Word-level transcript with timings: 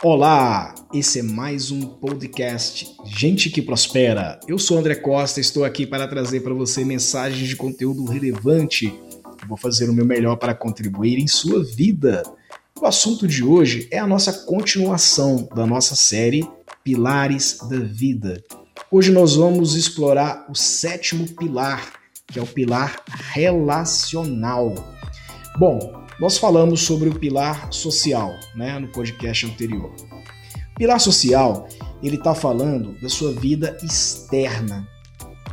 Olá, 0.00 0.76
esse 0.94 1.18
é 1.18 1.22
mais 1.22 1.72
um 1.72 1.80
podcast 1.80 2.94
Gente 3.04 3.50
que 3.50 3.60
Prospera. 3.60 4.38
Eu 4.46 4.56
sou 4.56 4.78
André 4.78 4.94
Costa, 4.94 5.40
estou 5.40 5.64
aqui 5.64 5.84
para 5.84 6.06
trazer 6.06 6.40
para 6.40 6.54
você 6.54 6.84
mensagens 6.84 7.48
de 7.48 7.56
conteúdo 7.56 8.04
relevante. 8.04 8.94
vou 9.48 9.56
fazer 9.56 9.90
o 9.90 9.92
meu 9.92 10.06
melhor 10.06 10.36
para 10.36 10.54
contribuir 10.54 11.18
em 11.18 11.26
sua 11.26 11.64
vida. 11.64 12.22
O 12.80 12.86
assunto 12.86 13.26
de 13.26 13.42
hoje 13.42 13.88
é 13.90 13.98
a 13.98 14.06
nossa 14.06 14.32
continuação 14.32 15.48
da 15.52 15.66
nossa 15.66 15.96
série 15.96 16.48
Pilares 16.84 17.58
da 17.68 17.80
Vida. 17.80 18.40
Hoje 18.92 19.10
nós 19.10 19.34
vamos 19.34 19.74
explorar 19.74 20.46
o 20.48 20.54
sétimo 20.54 21.26
pilar, 21.34 21.94
que 22.28 22.38
é 22.38 22.42
o 22.42 22.46
pilar 22.46 23.02
relacional. 23.32 24.72
Bom, 25.58 26.06
nós 26.18 26.36
falamos 26.36 26.82
sobre 26.82 27.08
o 27.08 27.14
pilar 27.14 27.72
social, 27.72 28.34
né, 28.54 28.78
no 28.78 28.88
podcast 28.88 29.46
anterior. 29.46 29.92
O 30.72 30.78
pilar 30.78 31.00
social, 31.00 31.68
ele 32.02 32.16
está 32.16 32.34
falando 32.34 33.00
da 33.00 33.08
sua 33.08 33.32
vida 33.32 33.76
externa, 33.82 34.86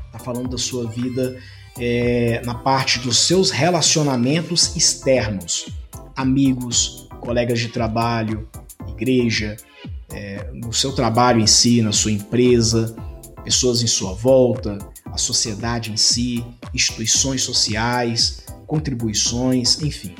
está 0.07 0.19
falando 0.19 0.49
da 0.49 0.57
sua 0.57 0.89
vida 0.89 1.39
é, 1.77 2.41
na 2.45 2.55
parte 2.55 2.99
dos 2.99 3.19
seus 3.19 3.51
relacionamentos 3.51 4.75
externos, 4.75 5.67
amigos, 6.15 7.07
colegas 7.19 7.59
de 7.59 7.67
trabalho, 7.67 8.47
igreja, 8.87 9.57
é, 10.11 10.49
no 10.53 10.73
seu 10.73 10.93
trabalho 10.93 11.41
em 11.41 11.47
si, 11.47 11.81
na 11.81 11.91
sua 11.91 12.11
empresa, 12.11 12.95
pessoas 13.43 13.81
em 13.81 13.87
sua 13.87 14.13
volta, 14.13 14.77
a 15.05 15.17
sociedade 15.17 15.91
em 15.91 15.97
si, 15.97 16.43
instituições 16.73 17.43
sociais, 17.43 18.45
contribuições, 18.65 19.81
enfim. 19.81 20.15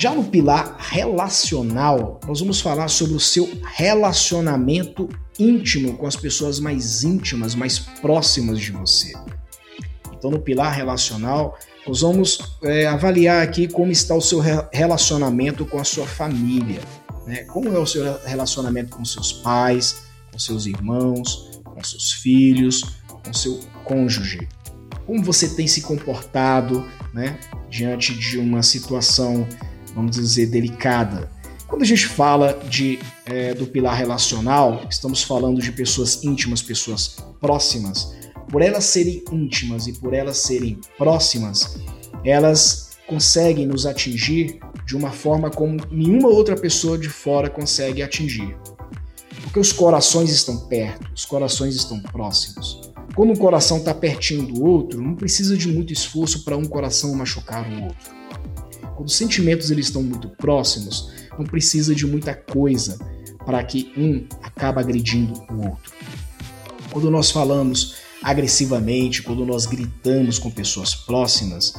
Já 0.00 0.14
no 0.14 0.24
pilar 0.24 0.78
relacional, 0.78 2.18
nós 2.26 2.40
vamos 2.40 2.58
falar 2.58 2.88
sobre 2.88 3.14
o 3.14 3.20
seu 3.20 3.46
relacionamento 3.66 5.06
íntimo 5.38 5.94
com 5.98 6.06
as 6.06 6.16
pessoas 6.16 6.58
mais 6.58 7.04
íntimas, 7.04 7.54
mais 7.54 7.78
próximas 7.78 8.58
de 8.58 8.72
você. 8.72 9.12
Então, 10.10 10.30
no 10.30 10.40
pilar 10.40 10.72
relacional, 10.72 11.58
nós 11.86 12.00
vamos 12.00 12.56
é, 12.62 12.86
avaliar 12.86 13.42
aqui 13.42 13.68
como 13.68 13.92
está 13.92 14.14
o 14.14 14.22
seu 14.22 14.40
relacionamento 14.72 15.66
com 15.66 15.78
a 15.78 15.84
sua 15.84 16.06
família. 16.06 16.80
Né? 17.26 17.44
Como 17.44 17.68
é 17.68 17.78
o 17.78 17.84
seu 17.84 18.18
relacionamento 18.24 18.96
com 18.96 19.04
seus 19.04 19.34
pais, 19.34 20.04
com 20.32 20.38
seus 20.38 20.64
irmãos, 20.64 21.60
com 21.62 21.84
seus 21.84 22.10
filhos, 22.10 22.84
com 23.22 23.34
seu 23.34 23.60
cônjuge. 23.84 24.48
Como 25.04 25.22
você 25.22 25.46
tem 25.50 25.66
se 25.66 25.82
comportado 25.82 26.88
né, 27.12 27.38
diante 27.68 28.14
de 28.14 28.38
uma 28.38 28.62
situação 28.62 29.46
vamos 29.94 30.16
dizer, 30.16 30.46
delicada. 30.46 31.30
Quando 31.66 31.82
a 31.82 31.86
gente 31.86 32.06
fala 32.06 32.60
de, 32.68 32.98
é, 33.24 33.54
do 33.54 33.66
pilar 33.66 33.96
relacional, 33.96 34.86
estamos 34.90 35.22
falando 35.22 35.62
de 35.62 35.70
pessoas 35.70 36.22
íntimas, 36.24 36.60
pessoas 36.60 37.16
próximas. 37.40 38.12
Por 38.50 38.60
elas 38.60 38.84
serem 38.84 39.22
íntimas 39.30 39.86
e 39.86 39.92
por 39.92 40.12
elas 40.12 40.38
serem 40.38 40.80
próximas, 40.98 41.78
elas 42.24 42.90
conseguem 43.06 43.66
nos 43.66 43.86
atingir 43.86 44.58
de 44.84 44.96
uma 44.96 45.12
forma 45.12 45.50
como 45.50 45.76
nenhuma 45.90 46.28
outra 46.28 46.56
pessoa 46.56 46.98
de 46.98 47.08
fora 47.08 47.48
consegue 47.48 48.02
atingir. 48.02 48.56
Porque 49.42 49.60
os 49.60 49.72
corações 49.72 50.30
estão 50.30 50.56
perto, 50.66 51.08
os 51.14 51.24
corações 51.24 51.76
estão 51.76 52.00
próximos. 52.00 52.80
Quando 53.14 53.32
um 53.32 53.36
coração 53.36 53.78
está 53.78 53.94
pertinho 53.94 54.46
do 54.46 54.64
outro, 54.64 55.00
não 55.00 55.14
precisa 55.14 55.56
de 55.56 55.68
muito 55.68 55.92
esforço 55.92 56.44
para 56.44 56.56
um 56.56 56.64
coração 56.64 57.14
machucar 57.14 57.68
o 57.70 57.84
outro. 57.84 58.19
Quando 59.00 59.08
os 59.08 59.16
sentimentos 59.16 59.70
eles 59.70 59.86
estão 59.86 60.02
muito 60.02 60.28
próximos, 60.28 61.10
não 61.38 61.46
precisa 61.46 61.94
de 61.94 62.06
muita 62.06 62.34
coisa 62.34 62.98
para 63.46 63.64
que 63.64 63.90
um 63.96 64.26
acabe 64.42 64.78
agredindo 64.78 65.42
o 65.48 65.70
outro. 65.70 65.90
Quando 66.90 67.10
nós 67.10 67.30
falamos 67.30 67.94
agressivamente, 68.22 69.22
quando 69.22 69.46
nós 69.46 69.64
gritamos 69.64 70.38
com 70.38 70.50
pessoas 70.50 70.94
próximas, 70.94 71.72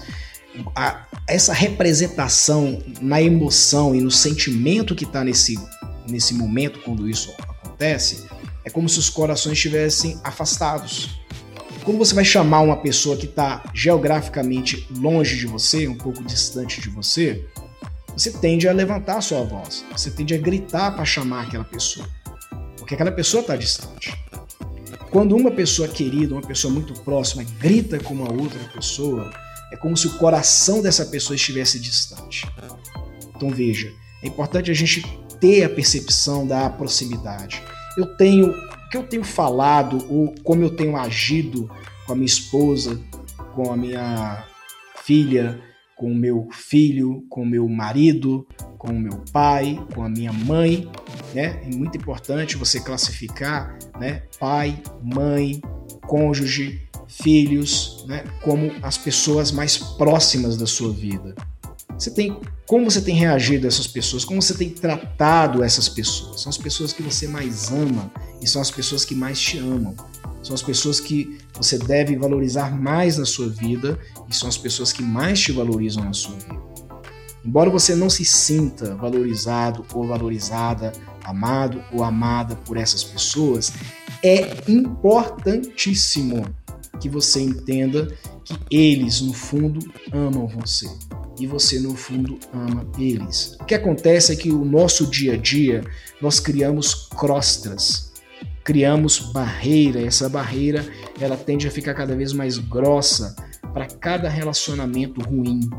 a, 0.76 1.06
essa 1.28 1.54
representação 1.54 2.82
na 3.00 3.22
emoção 3.22 3.94
e 3.94 4.02
no 4.02 4.09
sentimento 4.09 4.96
que 4.96 5.03
está 5.03 5.24
nesse, 5.24 5.59
nesse 6.09 6.34
momento 6.34 6.80
quando 6.80 7.08
isso 7.08 7.32
acontece, 7.38 8.26
é 8.66 8.70
como 8.72 8.90
se 8.90 8.98
os 8.98 9.12
corações 9.12 9.53
estivessem 9.53 10.20
afastados. 10.24 11.21
Quando 11.84 11.97
você 11.97 12.14
vai 12.14 12.24
chamar 12.24 12.62
uma 12.62 12.78
pessoa 12.78 13.18
que 13.18 13.25
está 13.25 13.64
geograficamente 13.74 14.88
longe 14.92 15.36
de 15.38 15.47
você, 15.47 15.88
um 15.88 15.97
pouco 15.97 16.24
distante 16.24 16.80
de 16.80 16.90
você, 16.90 17.44
você 18.16 18.31
tende 18.31 18.68
a 18.68 18.74
levantar 18.74 19.18
a 19.18 19.22
sua 19.22 19.44
voz, 19.44 19.84
você 19.91 20.12
tende 20.12 20.36
a 20.36 20.38
gritar 20.38 20.91
para 20.91 21.03
chamar 21.06 21.47
aquela 21.47 21.64
pessoa, 21.64 22.08
porque 22.78 22.94
aquela 22.94 23.12
pessoa 23.12 23.41
está 23.41 23.56
distante. 23.56 24.14
Quando 25.09 25.36
uma 25.36 25.50
pessoa 25.50 25.88
querida, 25.88 26.36
uma 26.36 26.41
pessoa 26.41 26.72
muito 26.72 26.94
próxima, 27.02 27.44
grita 27.59 28.00
com 28.00 28.14
uma 28.14 28.31
outra 28.31 28.59
pessoa, 28.74 29.31
é 29.72 29.75
como 29.75 29.97
se 29.97 30.06
o 30.06 30.18
coração 30.18 30.81
dessa 30.81 31.06
pessoa 31.06 31.36
estivesse 31.36 31.80
distante. 31.80 32.47
Então 33.36 33.50
veja, 33.50 33.91
é 34.22 34.28
importante 34.28 34.70
a 34.70 34.74
gente 34.74 35.02
ter 35.40 35.64
a 35.64 35.70
percepção 35.70 36.46
da 36.46 36.70
proximidade. 36.70 37.62
Eu 37.97 38.06
tenho 38.18 38.53
que 38.91 38.97
eu 38.97 39.03
tenho 39.03 39.24
falado 39.24 40.06
ou 40.09 40.35
como 40.44 40.63
eu 40.63 40.69
tenho 40.69 40.97
agido 40.97 41.72
com 42.06 42.12
a 42.12 42.16
minha 42.16 42.25
esposa, 42.25 43.02
com 43.56 43.72
a 43.72 43.78
minha 43.78 44.46
filha, 45.03 45.62
com 45.96 46.12
o 46.12 46.16
meu 46.16 46.50
filho, 46.52 47.25
com 47.29 47.44
o 47.44 47.46
meu 47.46 47.69
marido, 47.69 48.46
com 48.78 48.90
o 48.90 49.00
meu 49.00 49.24
pai, 49.31 49.79
com 49.96 50.03
a 50.03 50.09
minha 50.09 50.34
mãe, 50.34 50.90
né? 51.34 51.62
É 51.63 51.69
muito 51.74 51.97
importante 51.97 52.57
você 52.57 52.81
classificar, 52.81 53.78
né? 53.97 54.24
Pai, 54.38 54.81
mãe, 55.02 55.62
cônjuge, 56.06 56.81
filhos, 57.08 58.03
né? 58.08 58.25
Como 58.41 58.72
as 58.81 58.97
pessoas 58.97 59.52
mais 59.52 59.78
próximas 59.78 60.58
da 60.58 60.66
sua 60.66 60.91
vida. 60.91 61.34
Você 62.02 62.10
tem 62.10 62.36
como 62.66 62.90
você 62.90 63.00
tem 63.00 63.14
reagido 63.14 63.68
a 63.68 63.70
essas 63.70 63.86
pessoas, 63.86 64.26
como 64.26 64.42
você 64.42 64.56
tem 64.56 64.72
tratado 64.72 65.64
essas 65.64 65.88
pessoas. 65.88 66.42
São 66.42 66.50
as 66.50 66.58
pessoas 66.58 66.92
que 66.92 67.04
você 67.04 67.28
mais 67.28 67.72
ama 67.72 68.12
e 68.42 68.48
são 68.48 68.60
as 68.60 68.72
pessoas 68.72 69.06
que 69.06 69.14
mais 69.14 69.40
te 69.40 69.60
amam. 69.60 69.96
São 70.42 70.56
as 70.56 70.64
pessoas 70.64 71.00
que 71.00 71.38
você 71.54 71.78
deve 71.78 72.16
valorizar 72.16 72.76
mais 72.76 73.18
na 73.18 73.26
sua 73.26 73.50
vida 73.50 74.00
e 74.28 74.36
são 74.36 74.50
as 74.50 74.58
pessoas 74.58 74.92
que 74.92 75.04
mais 75.04 75.40
te 75.40 75.52
valorizam 75.52 76.04
na 76.04 76.12
sua 76.12 76.34
vida. 76.38 76.60
Embora 77.46 77.70
você 77.70 77.94
não 77.94 78.10
se 78.10 78.26
sinta 78.26 78.96
valorizado 78.96 79.86
ou 79.94 80.08
valorizada, 80.08 80.94
amado 81.24 81.84
ou 81.94 82.04
amada 82.04 82.56
por 82.56 82.78
essas 82.78 83.04
pessoas, 83.04 83.74
é 84.24 84.58
importantíssimo 84.68 86.48
que 87.00 87.08
você 87.08 87.42
entenda 87.42 88.08
que 88.44 88.58
eles, 88.72 89.22
no 89.22 89.34
fundo, 89.34 89.88
amam 90.12 90.48
você 90.48 90.90
e 91.40 91.47
você 91.47 91.80
no 91.80 91.96
fundo 91.96 92.38
ama 92.53 92.88
eles. 92.97 93.58
O 93.59 93.66
que 93.66 93.75
acontece 93.75 94.31
é 94.31 94.36
que 94.36 94.52
o 94.52 94.66
nosso 94.66 95.08
dia 95.08 95.34
a 95.34 95.38
dia 95.38 95.84
nós 96.22 96.40
criamos 96.40 97.08
crostas, 97.18 98.12
criamos 98.64 99.19
barreira, 99.19 100.02
essa 100.02 100.30
barreira 100.30 100.86
ela 101.20 101.38
tende 101.38 101.68
a 101.68 101.72
ficar 101.72 101.94
cada 101.94 102.16
vez 102.16 102.34
mais 102.34 102.58
grossa 102.58 103.36
para 103.74 103.88
cada 103.88 104.30
relacionamento 104.30 105.22
ruim. 105.22 105.70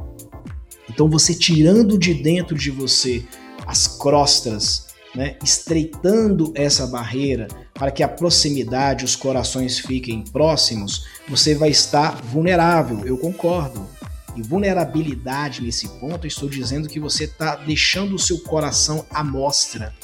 Então 0.89 1.09
você 1.09 1.35
tirando 1.35 1.99
de 1.99 2.15
dentro 2.15 2.57
de 2.57 2.71
você 2.71 3.25
as 3.67 3.87
crostas, 3.87 4.87
né, 5.15 5.37
estreitando 5.43 6.53
essa 6.55 6.87
barreira 6.87 7.47
para 7.75 7.91
que 7.91 8.03
a 8.03 8.09
proximidade, 8.09 9.05
os 9.05 9.15
corações 9.15 9.79
fiquem 9.79 10.25
próximos, 10.25 11.07
você 11.29 11.55
vai 11.55 11.71
estar 11.71 12.21
vulnerável, 12.23 13.07
eu 13.07 13.17
concordo 13.17 13.87
e 14.37 14.43
vulnerabilidade 14.43 15.63
nesse 15.63 15.89
ponto, 16.01 16.25
eu 16.25 16.29
estou 16.29 16.49
dizendo 16.49 16.89
que 16.89 17.01
você 17.01 17.25
está 17.25 17.57
deixando 17.57 18.15
o 18.15 18.19
seu 18.19 18.39
coração 18.41 19.05
à 19.11 19.23
mostra, 19.23 19.95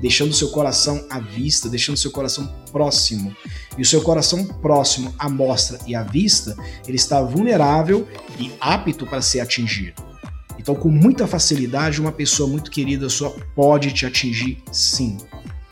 deixando 0.00 0.30
o 0.30 0.34
seu 0.34 0.50
coração 0.50 1.06
à 1.10 1.20
vista, 1.20 1.68
deixando 1.68 1.96
o 1.96 2.00
seu 2.00 2.10
coração 2.10 2.46
próximo. 2.72 3.34
E 3.76 3.82
o 3.82 3.84
seu 3.84 4.02
coração 4.02 4.44
próximo 4.46 5.14
à 5.18 5.28
mostra 5.28 5.78
e 5.86 5.94
à 5.94 6.02
vista, 6.02 6.56
ele 6.86 6.96
está 6.96 7.20
vulnerável 7.20 8.08
e 8.38 8.52
apto 8.60 9.06
para 9.06 9.20
ser 9.20 9.40
atingido. 9.40 10.02
Então, 10.58 10.74
com 10.74 10.88
muita 10.88 11.26
facilidade, 11.26 12.00
uma 12.00 12.12
pessoa 12.12 12.48
muito 12.48 12.70
querida 12.70 13.08
sua 13.10 13.30
pode 13.54 13.92
te 13.92 14.06
atingir 14.06 14.62
sim. 14.72 15.18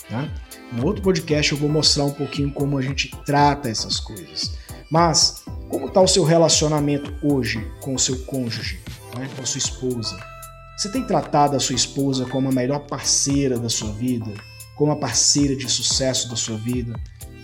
Tá? 0.08 0.28
No 0.72 0.86
outro 0.86 1.02
podcast 1.02 1.52
eu 1.52 1.58
vou 1.58 1.68
mostrar 1.68 2.04
um 2.04 2.12
pouquinho 2.12 2.50
como 2.50 2.76
a 2.76 2.82
gente 2.82 3.10
trata 3.24 3.68
essas 3.70 3.98
coisas. 3.98 4.52
Mas 4.90 5.41
como 5.72 5.86
está 5.86 6.02
o 6.02 6.06
seu 6.06 6.22
relacionamento 6.22 7.14
hoje 7.22 7.66
com 7.80 7.94
o 7.94 7.98
seu 7.98 8.18
cônjuge, 8.26 8.78
né, 9.16 9.26
com 9.34 9.42
a 9.42 9.46
sua 9.46 9.56
esposa? 9.56 10.18
Você 10.76 10.90
tem 10.92 11.02
tratado 11.02 11.56
a 11.56 11.60
sua 11.60 11.74
esposa 11.74 12.26
como 12.26 12.50
a 12.50 12.52
melhor 12.52 12.80
parceira 12.80 13.58
da 13.58 13.70
sua 13.70 13.90
vida, 13.92 14.30
como 14.76 14.92
a 14.92 14.96
parceira 14.96 15.56
de 15.56 15.66
sucesso 15.70 16.28
da 16.28 16.36
sua 16.36 16.58
vida, 16.58 16.92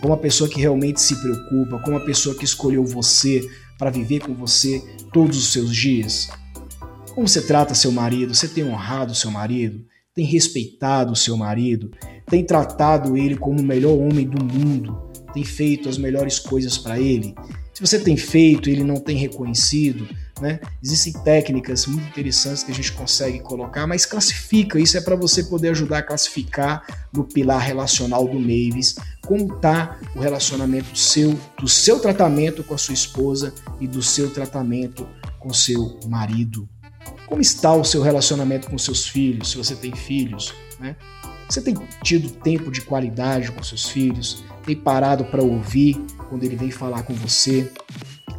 como 0.03 0.13
a 0.13 0.19
pessoa 0.19 0.51
que 0.51 0.61
realmente 0.61 1.01
se 1.01 1.17
preocupa, 1.17 1.79
como 1.83 1.97
a 1.97 2.05
pessoa 2.05 2.35
que 2.35 2.45
escolheu 2.45 2.85
você 2.85 3.41
para 3.79 3.89
viver 3.89 4.21
com 4.21 4.35
você 4.35 4.85
todos 5.11 5.39
os 5.39 5.51
seus 5.51 5.75
dias? 5.75 6.29
Como 7.15 7.27
você 7.27 7.41
trata 7.41 7.75
seu 7.75 7.91
marido? 7.91 8.35
Você 8.35 8.47
tem 8.47 8.63
honrado 8.63 9.15
seu 9.15 9.31
marido? 9.31 9.87
tem 10.15 10.25
respeitado 10.25 11.15
seu 11.15 11.37
marido, 11.37 11.93
tem 12.27 12.45
tratado 12.45 13.17
ele 13.17 13.37
como 13.37 13.61
o 13.61 13.65
melhor 13.65 13.97
homem 13.97 14.27
do 14.27 14.43
mundo, 14.43 15.01
tem 15.33 15.45
feito 15.45 15.89
as 15.89 15.97
melhores 15.97 16.41
coisas 16.41 16.77
para 16.77 16.99
ele. 16.99 17.37
Se 17.79 17.87
você 17.87 18.01
tem 18.01 18.17
feito 18.17 18.69
e 18.69 18.73
ele 18.73 18.83
não 18.83 18.97
tem 18.97 19.17
reconhecido, 19.17 20.09
né? 20.41 20.59
Existem 20.83 21.13
técnicas 21.13 21.87
muito 21.87 22.09
interessantes 22.09 22.65
que 22.65 22.73
a 22.73 22.75
gente 22.75 22.91
consegue 22.91 23.39
colocar, 23.39 23.87
mas 23.87 24.05
classifica. 24.05 24.81
Isso 24.81 24.99
é 24.99 25.01
para 25.01 25.15
você 25.15 25.45
poder 25.45 25.69
ajudar 25.69 25.99
a 25.99 26.03
classificar 26.03 26.83
no 27.13 27.23
pilar 27.23 27.61
relacional 27.61 28.27
do 28.27 28.37
Mavis 28.37 28.97
como 29.25 29.55
está 29.55 29.97
o 30.17 30.19
relacionamento 30.19 30.99
seu, 30.99 31.39
do 31.57 31.69
seu 31.69 32.01
tratamento 32.01 32.65
com 32.65 32.75
a 32.75 32.79
sua 32.79 32.95
esposa 32.95 33.55
e 33.81 33.87
do 33.87 34.03
seu 34.03 34.29
tratamento 34.29 35.07
com 35.39 35.55
seu 35.55 36.01
marido. 36.09 36.69
Como 37.27 37.41
está 37.41 37.73
o 37.73 37.85
seu 37.85 38.03
relacionamento 38.03 38.69
com 38.69 38.77
seus 38.77 39.07
filhos, 39.07 39.53
se 39.53 39.57
você 39.57 39.77
tem 39.77 39.95
filhos, 39.95 40.53
né? 40.81 40.97
Você 41.49 41.63
tem 41.63 41.77
tido 42.03 42.29
tempo 42.29 42.73
de 42.73 42.81
qualidade 42.81 43.53
com 43.53 43.63
seus 43.63 43.89
filhos? 43.89 44.43
Tem 44.67 44.75
parado 44.75 45.25
para 45.27 45.43
ouvir 45.43 45.97
quando 46.29 46.45
ele 46.45 46.57
vem 46.57 46.71
falar 46.71 47.03
com 47.03 47.15
você? 47.15 47.71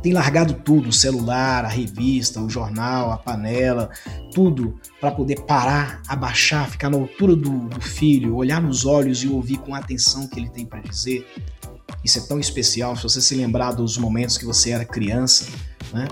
tem 0.02 0.14
largado 0.14 0.54
tudo, 0.54 0.90
o 0.90 0.94
celular, 0.94 1.66
a 1.66 1.68
revista, 1.68 2.42
o 2.42 2.50
jornal, 2.50 3.12
a 3.12 3.18
panela, 3.18 3.90
tudo 4.34 4.80
para 5.00 5.12
poder 5.12 5.42
parar, 5.42 6.02
abaixar, 6.08 6.70
ficar 6.70 6.90
na 6.90 6.98
altura 6.98 7.36
do, 7.36 7.68
do, 7.68 7.82
filho, 7.82 8.36
olhar 8.36 8.62
nos 8.62 8.86
olhos 8.86 9.24
e 9.24 9.28
ouvir 9.28 9.58
com 9.58 9.76
atenção 9.76 10.24
o 10.24 10.30
que 10.30 10.40
ele 10.40 10.50
tem 10.50 10.66
para 10.66 10.80
dizer. 10.80 11.28
Isso 12.04 12.20
é 12.20 12.22
tão 12.22 12.40
especial. 12.40 12.96
Se 12.96 13.04
você 13.04 13.22
se 13.22 13.36
lembrar 13.36 13.74
dos 13.74 13.98
momentos 13.98 14.38
que 14.38 14.46
você 14.46 14.72
era 14.72 14.86
criança, 14.86 15.48
né? 15.92 16.08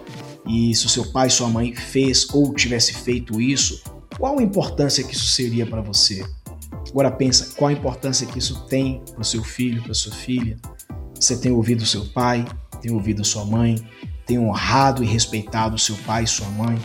E 0.45 0.73
se 0.75 0.85
o 0.85 0.89
seu 0.89 1.11
pai, 1.11 1.29
sua 1.29 1.49
mãe 1.49 1.73
fez 1.75 2.27
ou 2.33 2.53
tivesse 2.53 2.93
feito 2.93 3.39
isso, 3.39 3.81
qual 4.17 4.39
a 4.39 4.43
importância 4.43 5.03
que 5.03 5.13
isso 5.13 5.27
seria 5.27 5.65
para 5.65 5.81
você? 5.81 6.25
Agora 6.89 7.11
pensa, 7.11 7.53
qual 7.55 7.69
a 7.69 7.73
importância 7.73 8.25
que 8.25 8.39
isso 8.39 8.65
tem 8.67 9.01
para 9.11 9.21
o 9.21 9.25
seu 9.25 9.43
filho, 9.43 9.83
para 9.83 9.93
sua 9.93 10.13
filha? 10.13 10.57
Você 11.19 11.37
tem 11.37 11.51
ouvido 11.51 11.85
seu 11.85 12.05
pai, 12.05 12.45
tem 12.81 12.91
ouvido 12.91 13.25
sua 13.25 13.45
mãe, 13.45 13.83
tem 14.25 14.37
honrado 14.37 15.03
e 15.03 15.07
respeitado 15.07 15.77
seu 15.77 15.95
pai 16.05 16.23
e 16.23 16.27
sua 16.27 16.47
mãe. 16.49 16.77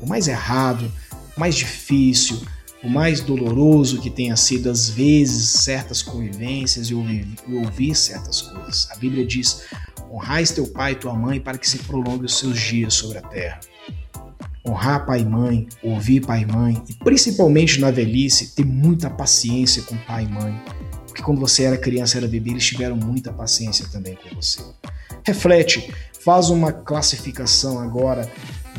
O 0.00 0.06
mais 0.06 0.28
errado, 0.28 0.90
o 1.36 1.40
mais 1.40 1.54
difícil, 1.54 2.40
o 2.82 2.88
mais 2.88 3.20
doloroso 3.20 4.00
que 4.00 4.10
tenha 4.10 4.36
sido, 4.36 4.68
às 4.70 4.88
vezes, 4.88 5.48
certas 5.48 6.02
convivências 6.02 6.88
e 6.88 6.94
ouvir, 6.94 7.26
e 7.48 7.54
ouvir 7.54 7.94
certas 7.94 8.42
coisas. 8.42 8.88
A 8.90 8.96
Bíblia 8.96 9.24
diz: 9.24 9.62
honrais 10.10 10.50
teu 10.50 10.66
pai 10.66 10.92
e 10.92 10.96
tua 10.96 11.14
mãe 11.14 11.40
para 11.40 11.58
que 11.58 11.68
se 11.68 11.78
prolongue 11.78 12.26
os 12.26 12.38
seus 12.38 12.58
dias 12.58 12.94
sobre 12.94 13.18
a 13.18 13.22
terra. 13.22 13.60
Honrar 14.66 15.06
pai 15.06 15.20
e 15.20 15.24
mãe, 15.24 15.66
ouvir 15.82 16.20
pai 16.20 16.42
e 16.42 16.46
mãe, 16.46 16.82
e 16.88 16.94
principalmente 16.94 17.80
na 17.80 17.90
velhice, 17.90 18.54
ter 18.54 18.64
muita 18.64 19.10
paciência 19.10 19.82
com 19.82 19.96
pai 19.98 20.24
e 20.24 20.28
mãe. 20.28 20.60
Porque 21.12 21.22
quando 21.22 21.42
você 21.42 21.64
era 21.64 21.76
criança, 21.76 22.16
era 22.16 22.26
bebê, 22.26 22.52
eles 22.52 22.64
tiveram 22.64 22.96
muita 22.96 23.30
paciência 23.30 23.86
também 23.92 24.16
com 24.16 24.34
você. 24.34 24.62
Reflete, 25.26 25.92
faz 26.24 26.48
uma 26.48 26.72
classificação 26.72 27.78
agora 27.78 28.26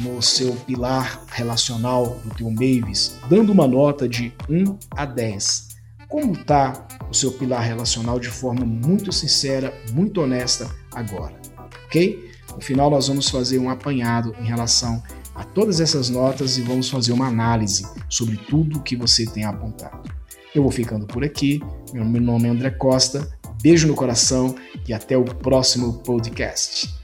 no 0.01 0.19
seu 0.19 0.51
pilar 0.65 1.23
relacional 1.27 2.19
do 2.25 2.33
teu 2.33 2.49
Mavis, 2.49 3.19
dando 3.29 3.51
uma 3.51 3.67
nota 3.67 4.09
de 4.09 4.33
1 4.49 4.79
a 4.97 5.05
10. 5.05 5.67
Como 6.09 6.33
está 6.33 6.87
o 7.07 7.13
seu 7.13 7.31
pilar 7.33 7.61
relacional 7.61 8.19
de 8.19 8.29
forma 8.29 8.65
muito 8.65 9.11
sincera, 9.11 9.71
muito 9.91 10.19
honesta 10.19 10.67
agora, 10.91 11.39
ok? 11.85 12.31
No 12.55 12.61
final 12.61 12.89
nós 12.89 13.09
vamos 13.09 13.29
fazer 13.29 13.59
um 13.59 13.69
apanhado 13.69 14.35
em 14.39 14.45
relação 14.45 15.03
a 15.35 15.43
todas 15.43 15.79
essas 15.79 16.09
notas 16.09 16.57
e 16.57 16.61
vamos 16.61 16.89
fazer 16.89 17.11
uma 17.11 17.27
análise 17.27 17.87
sobre 18.09 18.37
tudo 18.37 18.81
que 18.81 18.95
você 18.95 19.23
tem 19.23 19.45
apontado. 19.45 20.22
Eu 20.53 20.61
vou 20.61 20.71
ficando 20.71 21.07
por 21.07 21.23
aqui. 21.23 21.61
Meu 21.91 22.05
nome 22.05 22.47
é 22.47 22.51
André 22.51 22.69
Costa. 22.69 23.27
Beijo 23.61 23.87
no 23.87 23.95
coração 23.95 24.55
e 24.87 24.93
até 24.93 25.17
o 25.17 25.23
próximo 25.23 25.93
podcast. 26.03 27.02